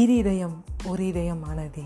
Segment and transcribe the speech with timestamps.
[0.00, 0.54] இரு இதயம்
[0.90, 1.84] ஒரு இதயமானதே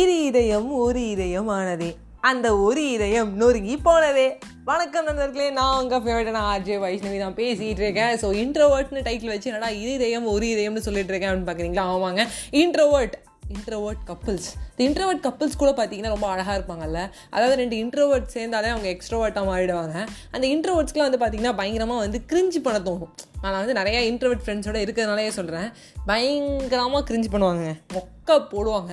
[0.00, 1.88] இரு இதயம் ஒரு இதயமானதே
[2.20, 4.26] அந்த ஒரு இதயம் நொறுங்கி போனதே.
[4.64, 8.12] வணக்கம் நண்பர்களே நான் உங்கள் ஃபேவரட்டான ஆர்ஜே வைஷ்ணவி தான் பேசிகிட்டு இருக்கேன்.
[8.22, 11.86] ஸோ இன்ட்ரோவர்ட்னு டைட்டில் வச்சு என்னடா இரு இதயம் ஒரு இதயம்னு சொல்லிட்டு இருக்கேன் அப்படின்னு பார்க்குறீங்களா?
[11.94, 12.24] ஆமாங்க.
[12.62, 13.16] இன்ட்ரோவர்ட்
[13.54, 17.00] இன்ட்ரவர்ட் கப்புள்ஸ் இந்த இன்ட்ரவர்ட் கப்புள்ஸ் கூட பார்த்தீங்கன்னா ரொம்ப அழகாக இருப்பாங்கல்ல?
[17.34, 19.96] அதாவது ரெண்டு இன்ட்ரவர்ட் சேர்ந்தாலே அவங்க எக்ஸ்ட்ரோவர்ட்டாக மாறிடுவாங்க.
[20.34, 23.12] அந்த இன்ட்ரவர்ட்ஸ்க்குலாம் வந்து பார்த்தீங்கன்னா பயங்கரமாக வந்து கிரிஞ்சு பண்ண தோணும்.
[23.44, 25.68] நான் வந்து நிறையா இன்ட்ரவர்ட் ஃப்ரெண்ட்ஸோட இருக்கிறதுனாலே சொல்கிறேன்
[26.10, 27.66] பயங்கரமாக கிரிஞ்சு பண்ணுவாங்க.
[27.96, 28.92] மொக்க போடுவாங்க.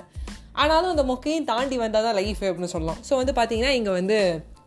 [0.62, 3.02] ஆனாலும் அந்த மொக்கையும் தாண்டி வந்தால் தான் லைஃப் அப்படின்னு சொல்லலாம்.
[3.09, 4.17] ஸோ வந்து பார்த்தீங்கன்னா இங்கே வந்து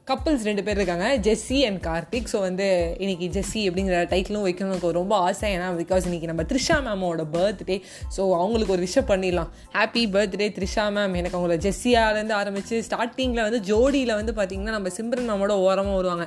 [0.08, 2.64] கப்புள்ஸ் ரெண்டு பேர் இருக்காங்க ஜெஸ்ஸி அண்ட் கார்த்திக் ஸோ வந்து
[3.02, 5.48] இன்னைக்கு ஜெஸ்ஸி அப்படிங்கிற டைட்டிலும் வைக்கணும் எனக்கு ரொம்ப ஆசை.
[5.56, 7.76] ஏன்னா பிகாஸ் இன்னைக்கு நம்ம த்ரிஷா மேமோட பர்த்டே
[8.16, 9.50] ஸோ அவங்களுக்கு ஒரு விஷயம் பண்ணிடலாம்.
[9.76, 15.28] ஹாப்பி பர்த்டே த்ரிஷா மேம் எனக்கு அவங்கள ஜெஸ்ஸியாலேருந்து ஆரம்பித்து ஸ்டார்டிங்கில் வந்து ஜோடியில் வந்து பார்த்திங்கன்னா நம்ம சிம்ரன்
[15.30, 16.26] மேமோட ஓரமாக வருவாங்க.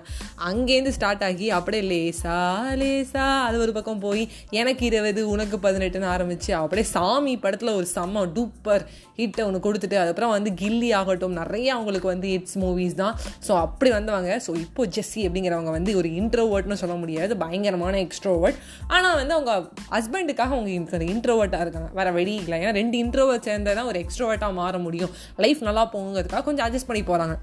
[0.51, 2.37] அங்கேருந்து ஸ்டார்ட் ஆகி அப்படியே லேசா
[2.83, 4.23] லேசா அது ஒரு பக்கம் போய்
[4.61, 8.85] எனக்கு இருபது உனக்கு பதினெட்டுன்னு ஆரம்பித்து அப்படியே சாமி படத்தில் ஒரு செம்ம டூப்பர்
[9.19, 11.37] ஹிட்டை ஒன்று கொடுத்துட்டு அதுக்கப்புறம் வந்து கில்லி ஆகட்டும்.
[11.41, 13.15] நிறைய அவங்களுக்கு வந்து ஹிட்ஸ் மூவிஸ் தான்.
[13.45, 14.31] ஸோ அப்படி வந்தவங்க.
[14.45, 17.33] ஸோ இப்போ ஜெஸ்ஸி அப்படிங்கிறவங்க வந்து ஒரு இன்ட்ரோவர்ட்னு சொல்ல முடியாது.
[17.43, 18.59] பயங்கரமான எக்ஸ்ட்ரோவர்ட்
[18.95, 19.53] ஆனால் வந்து அவங்க
[19.95, 20.71] ஹஸ்பண்டுக்காக அவங்க
[21.13, 21.89] இன்ட்ரோவர்ட்டாக இருக்காங்க.
[21.99, 22.59] வேறு வழி இல்லை.
[22.63, 25.13] ஏன்னா ரெண்டு இன்ட்ரோவர்ட் சேர்ந்தது தான் ஒரு எக்ஸ்ட்ரோவர்ட்டாக மாற முடியும்.
[25.45, 27.37] லைஃப் நல்லா போகுங்கிறதுக்காக கொஞ்சம் அட்ஜஸ்ட் பண்ணி போகிறாங்க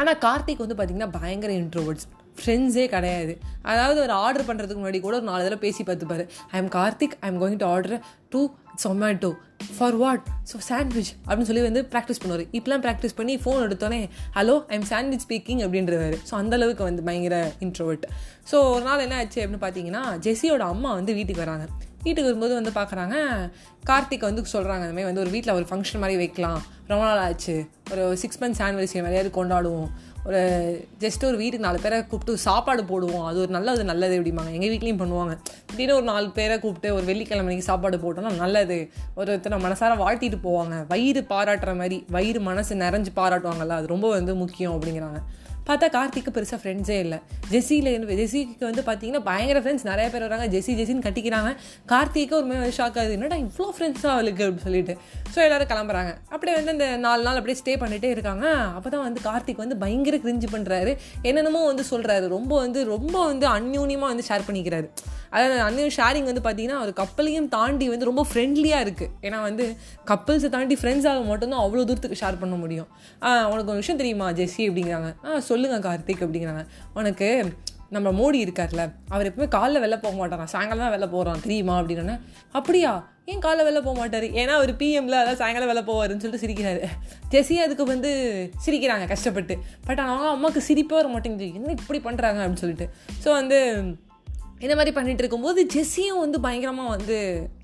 [0.00, 2.06] ஆனால் கார்த்திக் வந்து பார்த்திங்கன்னா பயங்கர இன்ட்ரோவர்ட்ஸ்
[2.40, 3.32] ஃப்ரெண்ட்ஸே கிடையாது.
[3.70, 6.24] அதாவது ஒரு ஆர்டர் பண்ணுறதுக்கு முன்னாடி கூட ஒரு நாலு தடவை பேசி பார்த்துப்பாரு.
[6.52, 7.96] I am Karthik I am going to order
[8.34, 8.40] to
[8.82, 9.30] Zomato
[9.76, 12.44] for what so sandwich அப்படின்னு சொல்லி வந்து ப்ராக்டிஸ் பண்ணுவார்.
[12.58, 14.00] இப்பெல்லாம் ப்ராக்டிஸ் பண்ணி ஃபோன் எடுத்தோன்னே
[14.36, 16.16] ஹலோ ஐம் சாண்ட்விச் ஸ்பீக்கிங் அப்படின்றவர்.
[16.30, 18.04] ஸோ அந்தளவுக்கு வந்து பயங்கர இன்ட்ரோவர்ட்
[18.52, 21.66] ஸோ ஒரு நாள் என்ன ஆச்சு அப்படின்னு பார்த்தீங்கன்னா ஜெஸியோட அம்மா வந்து வீட்டுக்கு வராங்க.
[22.02, 23.16] வீட்டுக்கு வரும்போது வந்து பார்க்குறாங்க
[23.86, 26.62] கார்த்திக் வந்து சொல்கிறாங்க அந்தமாதிரி வந்து ஒரு வீட்டில் ஒரு ஃபங்க்ஷன் மாதிரி வைக்கலாம்.
[26.86, 27.66] ரொம்ப நாள் ஆச்சு.
[27.90, 29.90] ஒரு சிக்ஸ் மந்த்ஸ் ஆனிவர்சரி மாதிரியாவது கொண்டாடுவோம்.
[30.26, 30.40] ஒரு
[31.00, 33.24] ஜஸ்ட் ஒரு வீட்டுக்கு நாலு பேரை கூப்பிட்டு சாப்பாடு போடுவோம்.
[33.26, 35.38] அது ஒரு நல்லது நல்லது எப்படிம்பாங்க எங்கள் வீட்லேயும் பண்ணுவாங்க.
[35.66, 38.90] திடீர்னு ஒரு நாலு பேரை கூப்பிட்டு ஒரு வெள்ளிக்கிழமைக்கு சாப்பாடு போட்டோம்னா நல்லது.
[39.16, 40.86] ஒருத்தர் மனசார வாழ்த்திட்டு போவாங்க.
[40.88, 45.20] வயிறு பாராட்டுற மாதிரி வயிறு மனசு நிறைஞ்சு பாராட்டுவாங்கல்ல அது ரொம்ப வந்து முக்கியம் அப்படிங்கிறாங்க.
[45.68, 47.18] பார்த்தா கார்த்திக்கு பெருசாக ஃப்ரெண்ட்ஸே இல்லை.
[47.52, 47.90] ஜெஸியில்
[48.20, 50.46] ஜெஸிக்கு வந்து பார்த்தீங்கன்னா பயங்கர ஃப்ரெண்ட்ஸ் நிறைய பேர் வராங்க.
[50.54, 51.50] ஜெஸி ஜெஸின்னு கட்டிக்கிறாங்க.
[51.92, 53.16] கார்த்திக்கு ஒரு மாதிரி ஷாக் ஆகுது.
[53.18, 54.44] என்னடா இவ்வளோ ஃப்ரெண்ட்ஸாக அவளுக்கு?
[54.46, 54.96] அப்படின்னு சொல்லிட்டு.
[55.34, 56.12] ஸோ எல்லோரும் கிளம்புறாங்க.
[56.34, 58.46] அப்படியே வந்து இந்த நாலு நாள் அப்படியே ஸ்டே பண்ணிகிட்டே இருக்காங்க.
[58.76, 63.48] அப்போ தான் வந்து கார்த்திக் வந்து பயங்கர கிரிஞ்சு பண்ணுறாரு என்னென்னமோ வந்து சொல்கிறாரு ரொம்ப வந்து ரொம்ப வந்து
[63.56, 64.88] அந்யூன்யமாக வந்து ஷேர் பண்ணிக்கிறாரு.
[65.34, 69.66] அதாவது அண்ணன் ஷேரிங் வந்து பார்த்தீங்கன்னா ஒரு கப்பலையும் தாண்டி வந்து ரொம்ப ஃப்ரெண்ட்லியாக இருக்குது ஏன்னா வந்து
[70.10, 72.88] கப்பல்ஸை தாண்டி ஃப்ரெண்ட்ஸாக மட்டும்தான் அவ்வளோ தூரத்துக்கு ஷேர் பண்ண முடியும்.
[73.52, 75.10] உனக்கு ஒரு விஷயம் தெரியுமா ஜெஸ்ஸி அப்படிங்கிறாங்க.
[75.26, 76.64] ஆ சொல்லுங்கள் கார்த்திக் அப்படிங்கிறாங்க.
[77.00, 77.28] உனக்கு
[77.94, 78.82] நம்ம மோடி இருக்கார்ல
[79.14, 82.14] அவர் எப்பவுமே காலைல வெளில போக மாட்டாரா சாயங்காலம் தான் வெளில போகிறான் தெரியுமா அப்படின்னு.
[82.58, 82.92] அப்படியா?
[83.30, 84.26] ஏன் காலைல வெளில போக மாட்டார்?
[84.42, 86.80] ஏன்னா அவர் பிஎம்ல அதான் சாயங்காலம் வெளில போவாருன்னு சொல்லிட்டு சிரிக்கிறாரு.
[87.32, 88.12] ஜெஸி அதுக்கு வந்து
[88.64, 89.56] சிரிக்கிறாங்க கஷ்டப்பட்டு.
[89.88, 91.48] பட் ஆனால் அம்மாவுக்கு சிரிப்பே வர மாட்டேங்குது.
[91.58, 92.88] என்ன இப்படி பண்ணுறாங்க அப்படின்னு சொல்லிட்டு.
[93.24, 93.58] ஸோ வந்து
[94.62, 97.16] இந்த மாதிரி பண்ணிட்டு இருக்கும்போது ஜெஸ்ஸியும் வந்து பயங்கரமாக வந்து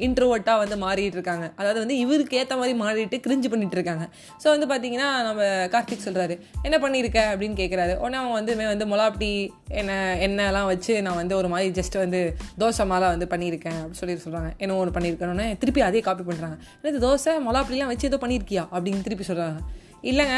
[0.06, 1.44] இன்ட்ரோவர்ட்டாக வந்து மாறிட்டு இருக்காங்க.
[1.60, 4.04] அதாவது வந்து இவருக்கு ஏற்ற மாதிரி மாறிட்டு கிரிஞ்சு பண்ணிட்டு இருக்காங்க.
[4.42, 5.42] ஸோ வந்து பார்த்தீங்கன்னா நம்ம
[5.74, 9.30] கார்த்திக் சொல்கிறாரு என்ன பண்ணியிருக்க அப்படின்னு கேட்குறாரு உடனே அவன் வந்து வந்து மொலாப்டி
[9.82, 9.92] என்ன
[10.26, 12.22] எண்ணெய்லாம் வச்சு நான் வந்து ஒரு மாதிரி ஜஸ்ட் வந்து
[12.62, 17.04] தோசை மாலை வந்து பண்ணியிருக்கேன் அப்படின்னு சொல்லி சொல்கிறாங்க என்ன ஒன்று பண்ணியிருக்கேன்னு திருப்பி அதே காப்பி பண்ணுறாங்க என்னது
[17.06, 19.60] தோசை மொலாப்டிலாம் வச்சு ஏதோ பண்ணியிருக்கியா அப்படின்னு திருப்பி சொல்கிறாங்க
[20.02, 20.36] இல்லைங்க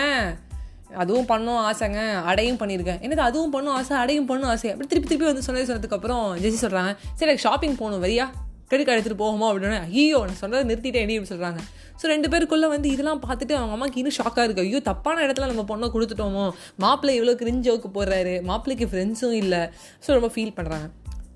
[1.02, 4.70] அதுவும் பண்ணும் ஆசைங்க அடையும் பண்ணியிருக்கேன் என்னது அதுவும் பண்ணும் ஆசை அடையும் பண்ணும் ஆசை?
[4.70, 8.26] அப்படி திருப்பி திருப்பி வந்து சொன்னது சொன்னதுக்கப்புறம் ஜெசி சொல்கிறாங்க சரி எனக்கு ஷாப்பிங் போகணும் வரியா?
[8.68, 9.46] கிரெடிட் கார்டு எடுத்துகிட்டு போகுமா?
[9.50, 11.60] அப்படின்னு ஐயோ நான் சொன்னதை நிறுத்திட்டேன் அப்படின்னு சொல்கிறாங்க
[12.00, 15.64] ஸோ ரெண்டு பேருக்குள்ளே வந்து இதெல்லாம் பார்த்துட்டு அவங்க அம்மாக்கு இன்னும் ஷாக்காக இருக்குது ஐயோ தப்பான இடத்துல நம்ம
[15.70, 16.52] பொண்ணை கொடுத்துட்டோமோ?
[16.76, 18.42] மாப்பிள்ளை இவ்வளோ கிரிஞ்சோக்கு போடுறாரு.
[18.42, 19.70] மாப்பிள்ளைக்கு ஃப்ரெண்ட்ஸும் இல்லை.
[20.06, 20.88] ஸோ ரொம்ப ஃபீல் பண்ணுறாங்க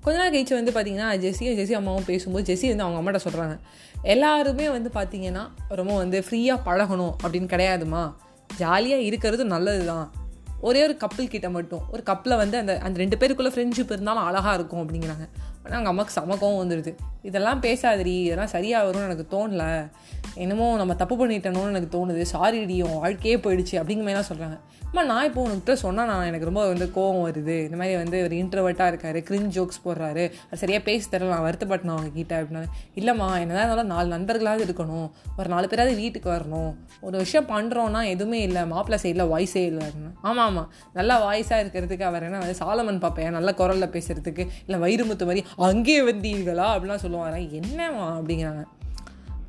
[0.05, 3.57] கொஞ்ச நாள் கழிச்சு வந்து பார்த்தீங்கன்னா ஜெஸியும் ஜெஸி அம்மாவும் பேசும்போது ஜெஸி வந்து அவங்க அம்மாட்ட சொல்கிறாங்க
[4.03, 8.13] எல்லாருமே வந்து பார்த்தீங்கன்னா ரொம்ப வந்து ஃப்ரீயாக பழகணும் அப்படின்னு கிடையாதுமா?
[8.57, 10.11] ஜாலியாக இருக்கிறது நல்லது தான்
[10.59, 11.81] ஒரே ஒரு கப்பிள் கிட்ட மட்டும்.
[11.91, 15.29] ஒரு கப்பில் வந்து அந்த அந்த ரெண்டு பேருக்குள்ளே ஃப்ரெண்ட்ஷிப் இருந்தாலும் அழகாக இருக்கும் அப்படிங்கிறாங்க.
[15.65, 19.89] ஆனால் அவங்க அம்மாவுக்கு சமக்கவும் வந்துடுது இதெல்லாம் பேசாதடி இதெல்லாம் சரியாக வரும்னு எனக்கு தோணலை.
[20.35, 22.21] என்னமோ நம்ம தப்பு பண்ணிட்டணும்னு எனக்கு தோணுது.
[22.21, 24.57] சாரி டியும் வாழ்க்கையே போயிடுச்சு அப்படிங்கிற மாதிரிலாம் சொல்கிறாங்க
[24.89, 27.55] அம்மா நான் இப்போ உனக்கிட்ட சொன்னால் நான் எனக்கு ரொம்ப வந்து கோவம் வருது.
[27.63, 30.31] இந்த மாதிரி வந்து ஒரு இன்ட்ரவர்ட்டாக இருக்காரு கிரின் ஜோக்ஸ் போடுறாரு.
[30.47, 32.61] அது சரியாக பேசி தரல நான் வருத்தப்பட்டேன் அவங்க கிட்ட அப்படின்னா.
[32.95, 35.11] இல்லைம்மா என்னதான் இருந்தாலும் நாலு நண்பர்களாவது இருக்கணும்.
[35.37, 36.75] ஒரு நாலு பேராவது வீட்டுக்கு வரணும்.
[37.01, 38.65] ஒரு விஷயம் பண்ணுறோன்னா எதுவுமே இல்லை.
[38.65, 40.11] மாப்பிள்ளை சைடில் வாய்ஸே இல்லை அப்படின்னு.
[40.21, 45.25] ஆமாம் ஆமாம் நல்லா வாய்ஸாக இருக்கிறதுக்கு அவர் என்ன வந்து சாலமன் பார்ப்பேன் நல்ல குரலில் பேசுகிறதுக்கு இல்லை வயிறுமுத்து
[45.25, 47.39] மாதிரி அங்கேயே வந்தீர்களா அப்படிலாம் சொல்லுவாங்க.
[47.39, 48.65] என்னம்மா அப்படிங்கிறாங்க.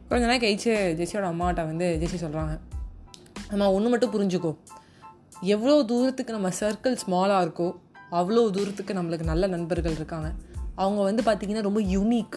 [0.09, 2.61] கொஞ்ச நேரம் கழிச்சு ஜெஸியோட அம்மாட்ட வந்து ஜெஸி சொல்கிறாங்க
[3.49, 4.57] நம்ம ஒன்று மட்டும் புரிஞ்சுக்கோ.
[5.41, 7.75] எவ்வளோ தூரத்துக்கு நம்ம சர்க்கிள் ஸ்மாலாக இருக்கோ
[8.11, 10.33] அவ்வளோ தூரத்துக்கு நம்மளுக்கு நல்ல நண்பர்கள் இருக்காங்க.
[10.75, 12.35] அவங்க வந்து பார்த்திங்கன்னா ரொம்ப யூனிக்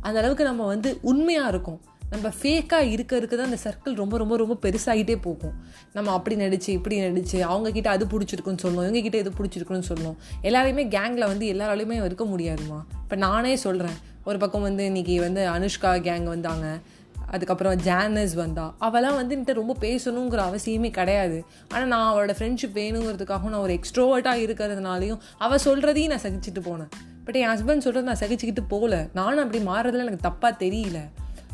[0.00, 1.80] அந்த அளவுக்கு நம்ம வந்து உண்மையாக இருக்கும்.
[2.10, 5.52] நம்ம ஃபேக்காக இருக்க இருக்க தான் அந்த சர்க்கிள் ரொம்ப ரொம்ப ரொம்ப பெருசாகிட்டே போகும்.
[5.92, 11.26] நம்ம அப்படி நடிச்சு இப்படி நடிச்சு அவங்கக்கிட்ட அது பிடிச்சிருக்குன்னு சொல்லணும் இவங்ககிட்ட இது பிடிச்சிருக்குன்னு சொல்லணும் எல்லாரையுமே கேங்கில்
[11.26, 16.78] வந்து எல்லாராலையுமே இருக்க முடியாதுமா இப்போ நானே சொல்கிறேன் ஒரு பக்கம் வந்து இன்றைக்கி வந்து அனுஷ்கா கேங் வந்தாங்க
[17.26, 18.74] அதுக்கப்புறம் ஜானஸ் வந்தா.
[18.80, 21.44] அவெல்லாம் வந்து என்கிட்ட ரொம்ப பேசணுங்கிற அவசியமே கிடையாது.
[21.68, 26.88] ஆனால் நான் அவளோட ஃப்ரெண்ட்ஷிப் வேணுங்கிறதுக்காகவும் நான் ஒரு எக்ஸ்ட்ரோவர்ட்டாக இருக்கிறதுனாலையும் அவள் சொல்கிறதையும் நான் சகிச்சுட்டு போனேன்.
[27.24, 29.08] பட் என் ஹஸ்பண்ட் சொல்கிறது நான் சகிச்சுக்கிட்டு போகல.
[29.14, 31.10] நானும் அப்படி மாறுறதுல எனக்கு தப்பாக தெரியல.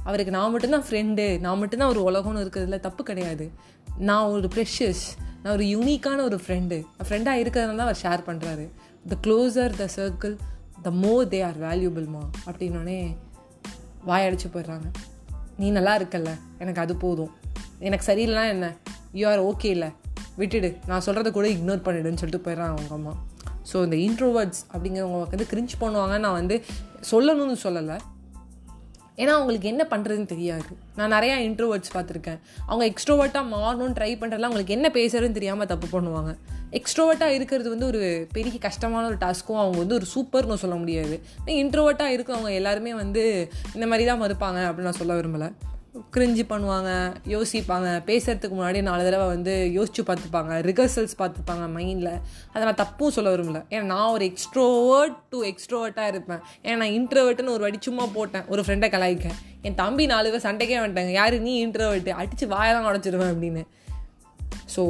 [0.08, 3.47] அவருக்கு நான் மட்டும்தான் ஃப்ரெண்டு நான் மட்டும்தான் ஒரு உலகம்னு இருக்கிறதுல தப்பு கிடையாது.
[4.08, 5.05] நான் ஒரு ப்ரெஷஸ்
[5.43, 6.76] நான் ஒரு யூனிக்கான ஒரு ஃப்ரெண்டு
[7.06, 8.64] ஃப்ரெண்டாக இருக்கிறதுனால தான் அவர் ஷேர் பண்ணுறாரு
[9.11, 10.35] the closer the circle
[10.87, 12.99] the more they are வேல்யூபிள்மா அப்படின்னோடனே
[14.11, 14.88] வாயடிச்சு போயிடுறாங்க.
[15.61, 16.32] நீ நல்லா இருக்கல்ல
[16.62, 17.31] எனக்கு அது போதும்.
[17.87, 18.67] எனக்கு சரியில்லைனா என்ன?
[19.20, 19.88] யூ ஆர் ஓகே இல்லை
[20.41, 20.69] விட்டுடு.
[20.87, 23.14] நான் சொல்கிறத கூட இக்னோர் பண்ணிடுன்னு சொல்லிட்டு போயிடுறாங்க அவங்க அம்மா.
[23.70, 26.56] ஸோ இந்த இன்ட்ரோவர்ட்ஸ் அப்படிங்கிறவங்க வந்து கிரிஞ்ச் பண்ணுவாங்க நான் வந்து
[27.11, 27.97] சொல்லணும்னு சொல்லலை.
[29.16, 30.76] ஏன்னா அவங்களுக்கு என்ன பண்ணுறதுன்னு தெரியாது.
[30.96, 32.38] நான் நிறையா இன்ட்ரோவர்ட்ஸ் பார்த்துருக்கேன்.
[32.66, 36.36] அவங்க எக்ஸ்ட்ரோவர்ட்டாக மாறணும்னு ட்ரை பண்ணுறதுல அவங்களுக்கு என்ன பேசுறதுன்னு தெரியாமல் தப்பு பண்ணுவாங்க.
[36.70, 41.22] எக்ஸ்ட்ரோவர்ட்டாக இருக்கிறது வந்து ஒரு பெரிய கஷ்டமான ஒரு டாஸ்க்கும் அவங்க வந்து ஒரு சூப்பர்னு சொல்ல முடியாது.
[41.46, 45.52] இன்ட்ரோவர்ட்டாக இருக்கிறவங்க எல்லாருமே வந்து இந்த மாதிரி தான் மறுப்பாங்க அப்படின்னு நான் சொல்ல விரும்பலை.
[46.14, 46.90] கிரிஞ்சு பண்ணுவாங்க
[47.34, 47.88] யோசிப்பாங்க.
[48.08, 50.52] பேசுகிறதுக்கு முன்னாடி நாலு தடவை வந்து யோசிச்சு பார்த்துப்பாங்க.
[50.69, 52.12] ரிகர்சல்ஸ் பார்த்துப்பாங்க மைண்டில்
[52.52, 53.62] அதை நான் தப்பும் சொல்ல விரும்பல.
[53.70, 56.43] ஏன்னா நான் ஒரு எக்ஸ்ட்ரோவர்ட் டு எக்ஸ்ட்ரோவர்ட்டாக இருப்பேன்.
[56.62, 58.46] ஏன்னா நான் இன்ட்ரோவர்ட்டுன்னு ஒரு வாட்டி சும்மா போட்டேன்.
[58.48, 59.32] ஒரு ஃப்ரெண்டை கலாய்க்க.
[59.62, 61.12] என் தம்பி நாலு பேர் சண்டைக்கே வந்துட்டாங்க.
[61.20, 63.64] யார் நீ இன்ட்ரோவர்ட்டு அடித்து வாயெல்லாம் உடச்சிடுவேன் அப்படின்னு.
[64.76, 64.84] ஸோ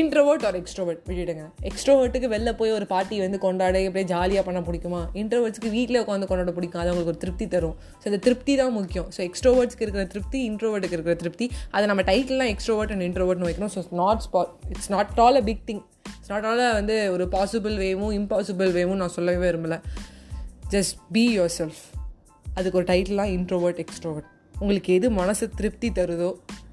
[0.00, 1.42] இன்ட்ரோவர்ட் ஆர் எக்ஸ்ட்ரோவர்ட் விட்டுடுங்க.
[1.68, 5.00] எக்ஸ்ட்ரோவர்ட்டுக்கு வெளில போய் ஒரு பார்ட்டி வந்து கொண்டாட அப்படியே ஜாலியாக பண்ண பிடிக்குமா?
[5.20, 6.80] இன்ட்ரோவர்ட்ஸ்க்கு வீட்டில் உட்காந்து கொண்டாட பிடிக்கும்.
[6.80, 7.76] அது அவங்களுக்கு ஒரு திருப்தி தரும்.
[8.00, 9.08] ஸோ அந்த திருப்தி தான் முக்கியம்.
[9.16, 11.48] ஸோ எக்ஸ்ட்ரோவர்ட்ஸ்க்கு இருக்கிற திருப்தி இன்ட்ரோவர்ட்டுக்கு இருக்கிற திருப்தி.
[11.70, 13.72] அதை நம்ம டைட்டில்லாம் எக்ஸ்ட்ரோவர்ட் அண்ட் இன்ட்ரோவர்ட்னு வைக்கணும்.
[13.76, 14.42] So not spa
[14.72, 15.82] it's not all a big thing
[16.16, 19.78] it's not all வந்து ஒரு பாசிபிள் வேவும் இம்பாசிபிள் வேவும் நான் சொல்லவே விரும்பல.
[20.76, 21.82] ஜஸ்ட் பி யோர் செல்ஃப்
[22.58, 24.28] அதுக்கு ஒரு டைட்டிலாம் இன்ட்ரோவர்ட் எக்ஸ்ட்ரோவர்ட்
[24.60, 26.30] உங்களுக்கு எது மனசு திருப்தி தருதோ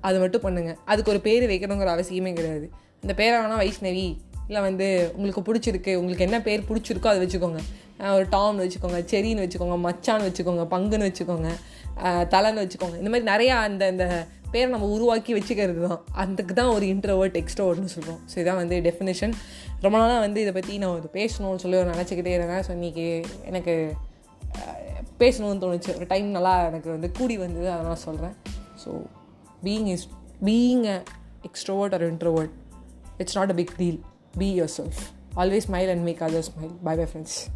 [0.08, 2.68] அது மட்டும் பண்ணுங்கள் அதுக்கு ஒரு பேர் வைக்கணுங்கிற அவசியமே கிடையாது.
[3.03, 4.07] இந்த பேரை வேணால் வைஷ்ணவி.
[4.48, 7.62] இல்லை வந்து உங்களுக்கு பிடிச்சிருக்கு உங்களுக்கு என்ன பேர் பிடிச்சிருக்கோ அதை வச்சுக்கோங்க.
[8.18, 11.50] ஒரு டாம்னு வச்சுக்கோங்க செரின்னு வச்சுக்கோங்க மச்சான்னு வச்சுக்கோங்க பங்குன்னு வச்சுக்கோங்க
[12.33, 12.95] தலைன்னு வச்சுக்கோங்க.
[13.01, 14.06] இந்த மாதிரி நிறையா அந்த இந்த
[14.53, 16.00] பேரை நம்ம உருவாக்கி வச்சுக்கிறது தான்.
[16.21, 19.33] அதுக்கு தான் ஒரு இன்ட்ரோவர்ட் எக்ஸ்ட்ரோவர்ட்னு சொல்கிறோம் ஸோ இதான் வந்து டெஃபினேஷன்
[19.83, 22.63] ரொம்ப நாளாக வந்து இதை பற்றி நான் ஒரு பேசணும்னு சொல்லி நினச்சிக்கிட்டே இருந்தேன்.
[22.68, 23.06] ஸோ இன்றைக்கி
[23.51, 23.75] எனக்கு
[25.21, 25.92] பேசணும்னு தோணுச்சு.
[26.00, 28.36] ஒரு டைம் நல்லா எனக்கு வந்து கூடி வந்தது அதெல்லாம் சொல்கிறேன்
[28.83, 28.92] so
[29.65, 30.07] being is
[30.50, 30.86] being
[31.50, 32.56] extrovert or introvert
[33.22, 33.98] It's not a big deal.
[34.36, 35.12] Be yourself.
[35.38, 36.70] Always smile and make others smile.
[36.88, 37.52] Bye bye, friends.